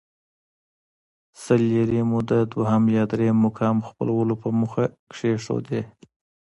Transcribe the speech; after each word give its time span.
سل 1.41 1.61
لیرې 1.71 2.01
مو 2.09 2.19
د 2.29 2.31
دویم 2.51 2.83
یا 2.95 3.03
درېیم 3.11 3.37
مقام 3.45 3.77
خپلولو 3.87 4.33
په 4.41 4.49
موخه 4.59 4.85
کېښودې. 5.13 5.81